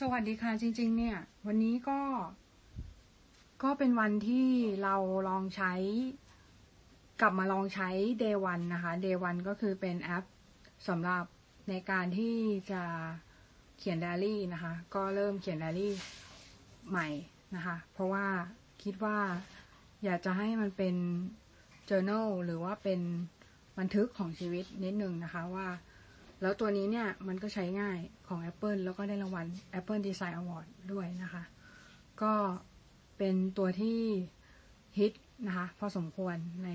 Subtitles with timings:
[0.00, 1.16] สวัสดีค่ะ จริง ๆ เนี่ย
[1.46, 2.00] วันนี้ก็
[3.62, 4.48] ก็เป็นวันที่
[4.82, 4.96] เรา
[5.28, 5.72] ลองใช้
[7.20, 7.88] กลับมาลองใช้
[8.22, 10.24] day one นะคะ day one ก็คือเป็นแอป
[10.88, 11.24] สำหรับ
[11.68, 12.36] ในการที่
[12.70, 12.82] จะ
[13.78, 15.92] เขียนไดอารี่นะคะ ก็เริ่มเขียนไดอารี่
[16.88, 17.08] ใหม่
[17.54, 18.26] นะคะ เพราะว่า
[18.82, 19.18] คิดว่า
[20.04, 20.94] อยากจะให้มันเป็น
[21.88, 23.00] journal หรือว่าเป็น
[23.78, 25.66] บันทึกของชีวิตนิดนึงนะคะว่า
[26.40, 29.46] แล้วตัวนี้เนี่ยมันก็ใช้ง่ายของ Apple แล้วก็ได้รางวัล
[29.78, 31.42] Apple Design Award ด้วยนะคะ
[32.22, 32.34] ก็
[33.18, 34.00] เป็นตัวที่
[34.98, 35.12] ฮิต
[35.46, 36.70] นะคะพอสมควรใน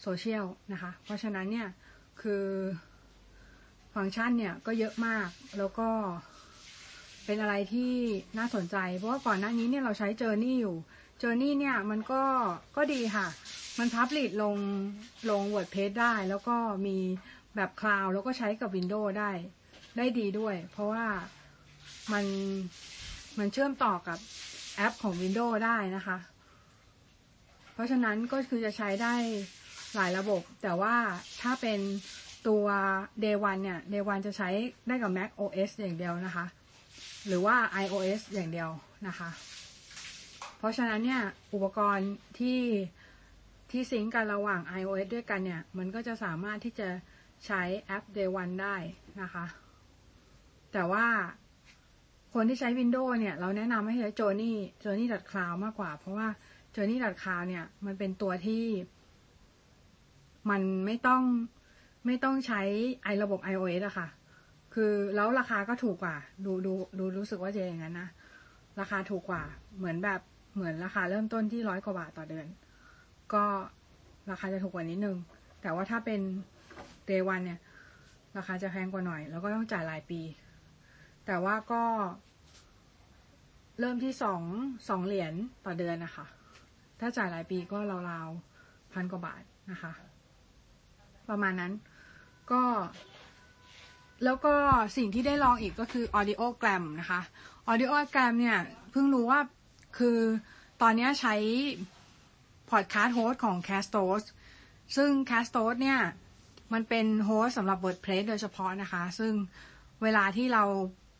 [0.00, 1.68] โซเชียลนะคะ เพราะฉะนั้นเนี่ย
[2.22, 2.44] คือ
[3.94, 5.88] ฟังก์ชันเนี่ยก็เยอะมากแล้วก็
[7.26, 7.92] เป็นอะไรที่
[8.38, 10.76] น่าสนใจ เพราะว่าก่อนหน้านี้เนี่ยเราใช้ Journey อยู่
[11.22, 12.22] Journey เนี่ยมันก็
[12.76, 13.26] ก็ดีค่ะ
[13.78, 14.56] มันพับลิดลง
[15.30, 16.96] ลง WordPress ได้ แล้วก็มี
[17.56, 19.30] แบบคลาวแล้วก็ใช้กับ Windows ได้
[19.96, 21.06] ได้ดีด้วย เพราะว่า
[22.12, 22.24] มัน
[23.38, 24.18] มันเชื่อมต่อกับ
[24.76, 26.18] แอปของ Windows ได้นะคะ
[27.74, 29.14] เพราะฉะนั้นก็คือจะใช้ได้
[29.94, 30.96] หลายระบบ แต่ว่า
[31.42, 31.80] ถ้าเป็น
[32.48, 32.64] ตัว
[33.24, 34.48] Day One เนี่ย Day One จะใช้
[34.86, 36.46] ได้กับ Mac OS อย่างเดียวนะคะ
[37.26, 38.70] หรือว่า iOS อย่างเดียว
[39.08, 39.30] นะคะ
[40.58, 41.22] เพราะฉะนั้นเนี่ย
[41.52, 42.58] อุปกรณ์ที่
[43.70, 46.88] ที่ซิงก์กันระหว่าง iOS ด้วยกันเนี่ย มันก็จะสามารถที่จะ
[47.46, 48.76] ใช้แอป Day One ได้
[49.22, 49.44] นะคะ
[50.72, 51.06] แต่ว่า
[52.34, 56.28] คนที่ใช้ Windows เนี่ย เราแนะนำให้ใช้ Journey Journey Cloud มากกว่า เพราะว่า
[56.74, 58.64] Journey Cloud เนี่ย มันเป็นตัวที่
[60.50, 61.22] มันไม่ต้อง
[62.06, 62.62] ไม่ต้องใช้
[63.04, 64.08] ไอระบบ iOS อะค่ะ
[64.74, 68.08] คือแล้วราคาก็ถูกกว่า ดูดูดูรู้สึกว่าจะอย่างนั้นนะ
[68.80, 69.42] ราคาถูกกว่า
[69.78, 70.20] เหมือนแบบ
[70.54, 72.46] เหมือนราคาเริ่มต้นที่ร้อยกว่าบาทต่อเดือน
[73.34, 73.44] ก็
[74.30, 75.16] ราคาจะถูกกว่านิดนึง
[75.62, 76.20] แต่ว่าถ้าเป็น
[77.08, 77.60] day one เนี่ย
[78.36, 80.20] ราคาจะแพงกว่าหน่อย แล้วก็ต้องจ่ายรายปี
[81.26, 81.82] แต่ว่าก็
[83.80, 84.42] เริ่มที่สอง
[84.88, 86.26] สองเหรียญต่อเดือนนะคะ
[87.00, 87.78] ถ้าจ่ายรายปีก็
[88.10, 89.42] ราวๆพันกว่าบาท
[89.72, 89.92] นะคะ
[91.28, 91.72] ประมาณนั้น
[92.50, 92.62] ก็
[94.24, 94.54] แล้วก็
[94.96, 97.20] สิ่งที่ได้ลองอีกก็คือ audiogram นะคะ
[97.70, 98.58] audiogram เนี่ย
[98.90, 99.40] เพิ่งรู้ว่า
[99.98, 100.18] คือ
[100.82, 101.34] ตอนนี้ใช้
[102.70, 104.22] podcast host ของ Castos
[104.96, 106.00] ซึ่ง Castos เนี่ย
[106.72, 109.32] มันเป็นโฮสสำหรับ WordPress โดยเฉพาะนะคะ ซึ่ง
[110.02, 110.64] เวลาที่เรา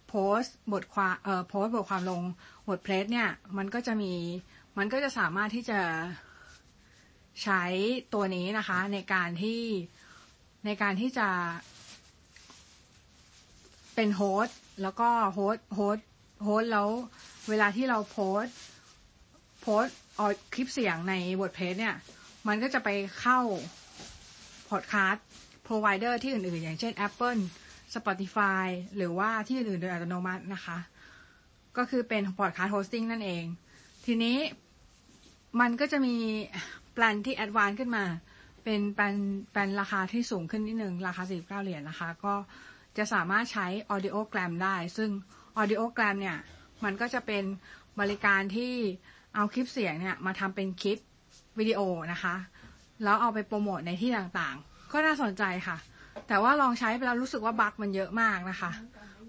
[0.08, 0.40] โพส
[0.72, 2.22] บทความเอ่อโพสบทความลง
[2.68, 4.12] WordPress เนี่ย มันก็จะมี
[4.78, 5.80] มันก็จะสามารถที่จะ
[7.42, 7.62] ใช้
[8.14, 9.62] ตัวนี้นะคะ ในการที่
[10.66, 11.28] ในการที่จะ
[13.94, 16.88] เป็น host แล้วก็ host host host แล้ว
[17.48, 18.56] เวลาที่เราโพสต์
[19.68, 20.22] โพสต์
[20.54, 21.96] คลิปเสียงใน WordPress เนี่ย
[22.48, 22.88] มันก็จะไป
[23.20, 23.40] เข้า
[24.70, 25.24] พอดคาสต์
[25.66, 27.40] provider ที่อื่นๆ อย่างเช่น Apple
[27.94, 28.66] Spotify
[28.96, 30.78] หรือว่าที่อื่นๆ โดยอัตโนมัตินะคะ
[31.76, 33.44] ก็คือเป็น podcast hosting นั่นเอง
[34.06, 34.38] ทีนี้
[35.60, 36.16] มันก็จะมี
[36.92, 38.04] แปลนที่ advance ขึ้นมา
[38.64, 39.16] เป็นแปลน
[39.50, 42.34] แปลนราคาที่สูงขึ้นนิดนึง ราคา 49 เหรียญนนะคะ ก็
[42.96, 45.10] จะสามารถใช้ audiogram ได้ ซึ่ง
[45.60, 46.38] audiogram เนี่ย
[46.84, 47.44] มันก็จะเป็น
[48.00, 48.74] บริการที่
[49.36, 50.98] เอาคลิปเสียงเนี่ยมาทำเป็นคลิป
[51.58, 51.80] วิดีโอ
[52.12, 52.34] นะคะ
[53.04, 55.76] แล้วเอาไปโปรโมทในที่ต่างๆ ก็น่าสนใจค่ะ
[56.28, 58.70] แต่ว่าลองใช้ไปแล้วรู้สึกว่าบั๊กมันเยอะมากนะคะ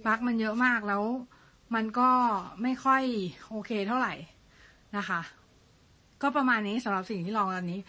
[0.06, 1.04] บั๊กมันเยอะมากแล้ว
[1.76, 2.10] มันก็
[2.62, 3.04] ไม่ค่อย
[3.50, 4.14] โอเคเท่าไหร่
[4.98, 5.22] นะคะ
[6.22, 7.80] ก็ประมาณนี้สำหรับสิ่งที่ลองตอนนี้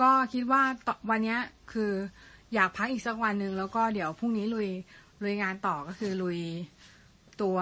[0.00, 0.62] ก็คิดว่า
[1.10, 1.36] วันนี้
[1.72, 1.92] คือ
[2.54, 4.68] อยากพักอีกสักวันหนึ่งแล้วก็เดี๋ยวพรุ่งนี้ลุย
[5.22, 6.38] ลุยงานต่อก็คือลุย
[7.42, 7.56] ตัว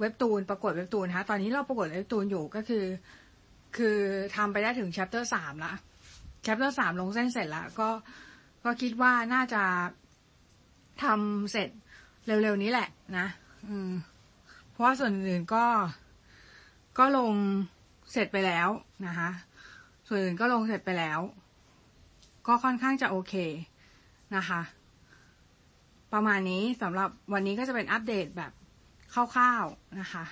[0.00, 2.84] เว็บตูนประกวดเว็บตูนนะคะตอนนี้เราประกวดเว็บตูนอยู่ก็คือ
[3.76, 3.98] คือ
[4.36, 5.72] ทำไปได้ถึง chapter สามละ
[6.44, 7.88] chapter สามลงเส้นเสร็จแล้วก็
[8.64, 9.62] ก็คิดว่าน่าจะ
[11.02, 11.68] ทำเสร็จ
[12.26, 13.26] เร็วๆนี้แหละ นะ
[13.68, 13.90] อืม
[14.70, 15.64] เพราะว่าส่วนอื่นก็
[16.98, 17.32] ก็ลง
[18.12, 18.68] เสร็จไปแล้ว
[19.06, 19.30] นะคะ
[20.08, 21.20] ส่วนอื่นก็ลงเสร็จไปแล้ว
[22.46, 23.34] ก็ค่อนข้างจะโอเค
[24.36, 24.60] นะคะ
[26.12, 28.52] ประมาณนี้สำหรับวันนี้ก็จะเป็นอัปเดตแบบ
[29.12, 30.24] คร่าวๆนะคะ